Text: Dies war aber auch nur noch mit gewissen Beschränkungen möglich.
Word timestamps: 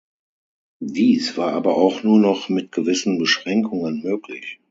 Dies 0.83 1.37
war 1.37 1.53
aber 1.53 1.77
auch 1.77 2.01
nur 2.01 2.17
noch 2.17 2.49
mit 2.49 2.71
gewissen 2.71 3.19
Beschränkungen 3.19 4.01
möglich. 4.01 4.59